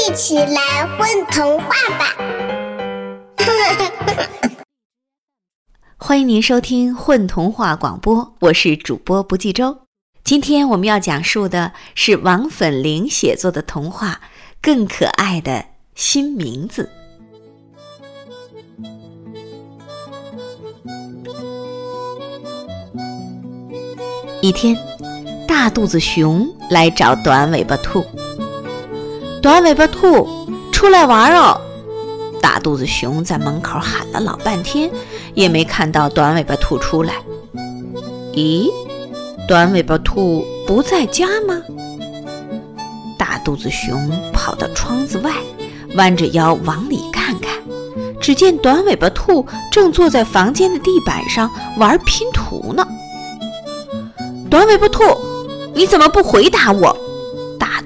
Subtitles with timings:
[0.00, 1.66] 一起来混童话
[1.98, 2.16] 吧！
[5.98, 9.80] 欢迎您收听混童话广播，我是主播不计周。
[10.24, 14.22] 今天我们要讲述的是王粉玲写作的童话
[14.62, 16.88] 《更可爱的新名字》。
[24.40, 24.74] 一天，
[25.46, 28.02] 大肚子熊来找短尾巴兔。
[29.42, 30.28] 短尾巴兔，
[30.70, 31.58] 出来玩哦！
[32.42, 34.90] 大肚子熊在门口喊了老半天，
[35.34, 37.14] 也没看到短尾巴兔出来。
[38.34, 38.70] 咦，
[39.48, 41.56] 短尾巴兔不在家吗？
[43.18, 45.32] 大肚子熊跑到窗子外，
[45.94, 47.50] 弯着腰往里看看，
[48.20, 52.86] 只见短尾巴兔正坐在房间的地板上玩拼图呢。
[54.50, 55.02] 短尾巴兔，
[55.72, 56.94] 你怎么不回答我？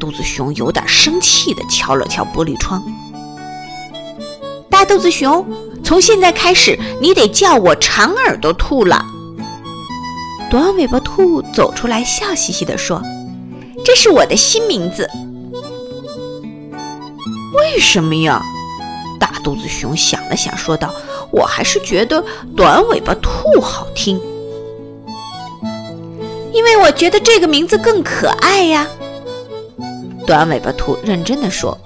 [0.04, 2.84] 大肚子熊有点生气地敲了敲玻璃窗。
[4.68, 5.46] 大肚子熊，
[5.82, 9.02] 从现在开始，你得叫我长耳朵兔了。
[10.50, 13.00] 短尾巴兔走出来，笑嘻嘻地说
[13.82, 15.08] ：“这是我的新名字。”
[17.56, 18.42] 为什么呀？
[19.18, 20.92] 大肚子熊想了想，说道
[21.32, 22.22] ：“我还是觉得
[22.54, 24.20] 短尾巴兔好听。”
[26.52, 28.86] 因为我觉得这个名字更可爱呀。
[30.26, 31.76] 短尾巴兔认真的说：“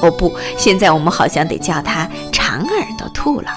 [0.00, 3.50] 哦不，现在我们好像得叫它长耳朵兔了。”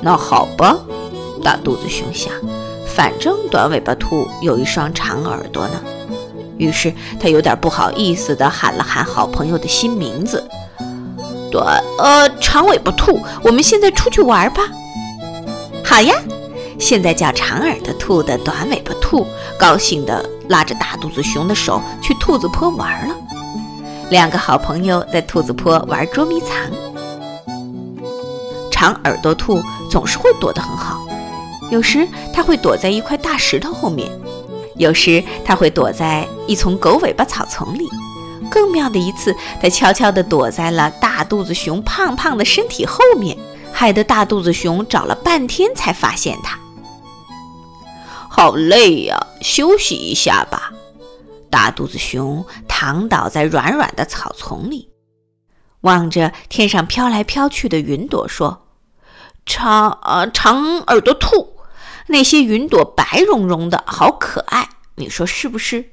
[0.00, 0.78] 那好吧，
[1.42, 2.32] 大肚子熊想，
[2.86, 5.80] 反正短尾巴兔有一双长耳朵呢。
[6.56, 10.42] 于是他有点不好意思的喊了喊好朋友的新名字
[11.52, 14.62] ：“短呃，长尾巴兔，我们现在出去玩吧。”
[15.84, 16.14] 好呀。
[16.78, 19.26] 现在叫长耳朵兔的短尾巴兔
[19.58, 23.14] 高兴地拉着大肚子熊的手去兔子坡玩了。
[24.10, 26.48] 两个好朋友在兔子坡玩捉迷藏。
[28.70, 31.00] 长耳朵兔总是会躲得很好，
[31.70, 34.08] 有时它会躲在一块大石头后面，
[34.76, 37.88] 有时它会躲在一丛狗尾巴草丛里。
[38.48, 43.36] 更妙的一次，它悄悄地躲在了大肚子熊胖胖的身体后面，
[43.72, 46.56] 害得大肚子熊找了半天才发现它。
[48.38, 50.72] 好累呀，休息一下吧。
[51.50, 54.90] 大肚子熊躺倒在软软的草丛里，
[55.80, 58.68] 望着天上飘来飘去的云朵，说
[59.44, 61.56] ：“长呃长耳朵兔，
[62.06, 65.90] 那些云朵白茸茸的，好可爱，你说是不是？”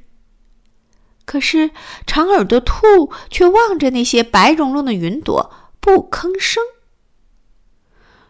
[1.25, 1.72] 可是
[2.05, 6.61] 长耳朵兔却望着那些白茸茸的云朵，不吭声。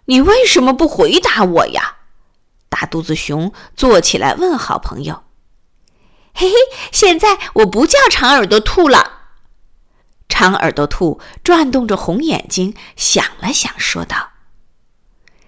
[0.05, 1.94] 你为什么不回答我呀？
[2.77, 5.23] 大肚子熊坐起来问好朋友
[6.35, 6.55] ：“嘿嘿，
[6.91, 9.11] 现在我不叫长耳朵兔了。”
[10.27, 14.31] 长耳朵兔转动着红眼睛，想了想，说道：“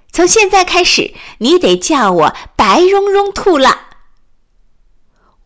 [0.09, 3.87] 从现在开始，你得叫我白茸茸兔了。”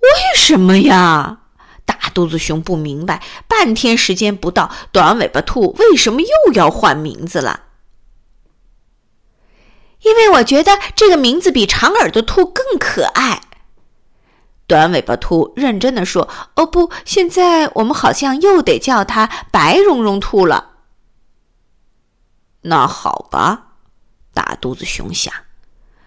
[0.02, 1.40] 为什么呀？
[1.88, 7.62] 大肚子熊不明白，半天时间不到，短尾巴兔为什么又要换名字了？
[10.02, 13.42] 因为我觉得这个名字比长耳朵兔更可爱。
[14.68, 20.70] 短尾巴兔认真的说：“哦不，现在我们好像又得叫它白绒绒兔了。”
[22.64, 23.74] 那好吧，
[24.34, 25.34] 大肚子熊想，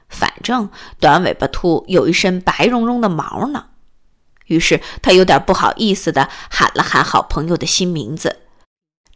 [0.09, 3.66] 反正短尾巴兔有一身白绒绒的毛呢。
[4.47, 8.41] 于是他有点不好意思的喊了喊好朋友的新名字：“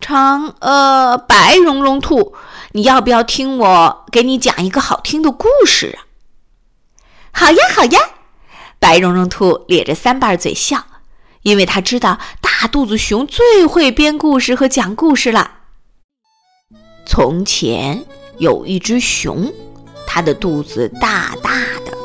[0.00, 2.34] 长呃白绒绒兔。”
[2.73, 6.05] 你要不要听我给你讲一个好听的故事啊？
[7.33, 7.99] 好呀，好呀！
[8.79, 10.84] 白绒绒兔咧着三瓣嘴笑，
[11.43, 15.53] 因为他知道大肚子熊最会编故事和讲故事了。
[17.06, 18.05] 从前
[18.37, 19.50] 有一只熊，
[20.06, 21.50] 它的肚子大大
[21.87, 21.97] 的，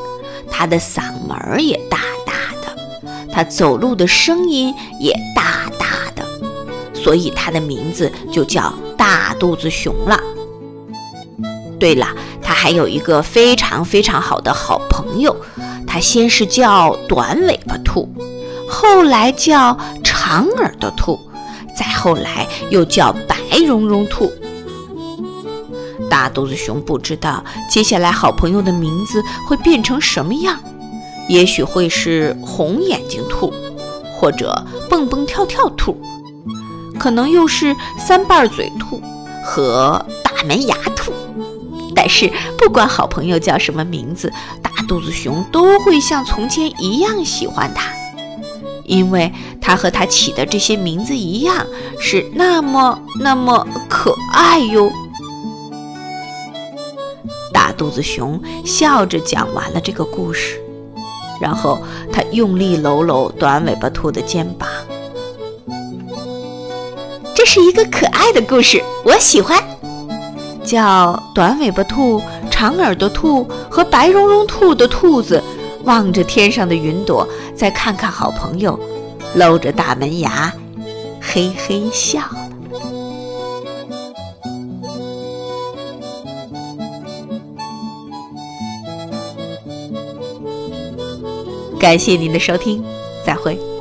[0.50, 2.32] 它的嗓门也大大
[2.62, 6.26] 的，它走路的声音也大大的，
[6.94, 10.18] 所以它的名字就叫大肚子熊了。
[11.78, 12.08] 对了，
[12.42, 15.36] 它还有一个非常非常好的好朋友，
[15.86, 18.08] 它先是叫短尾巴兔，
[18.68, 21.18] 后来叫长耳朵兔，
[21.76, 23.36] 再后来又叫白
[23.66, 24.30] 绒绒兔。
[26.10, 30.58] 大肚子熊不知道接下来好朋友的名字会变成什么样，
[31.28, 33.52] 也许会是红眼睛兔，
[34.14, 36.00] 或者蹦蹦跳跳兔，
[36.98, 39.02] 可能又是三瓣嘴兔
[39.44, 41.12] 和大门牙兔。
[42.04, 44.30] 但是，不管好朋友叫什么名字，
[44.60, 47.90] 大肚子熊都会像从前一样喜欢他。
[48.84, 51.66] 因为它和它起的这些名字一样，
[51.98, 54.92] 是那么那么可爱哟。
[57.54, 60.60] 大肚子熊笑着讲完了这个故事，
[61.40, 61.78] 然后
[62.12, 64.68] 他用力搂搂短尾巴兔的肩膀。
[67.34, 69.73] 这是一个可爱的故事，我喜欢。
[70.64, 72.20] 叫短尾巴兔、
[72.50, 75.42] 长耳朵兔和白茸茸兔的兔子，
[75.84, 78.78] 望着天上的云朵，再看看好朋友，
[79.34, 80.52] 露着大门牙，
[81.20, 82.38] 嘿嘿笑了。
[91.78, 92.82] 感谢您的收听，
[93.26, 93.73] 再会。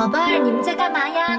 [0.00, 1.38] 宝贝儿，你们在干嘛呀？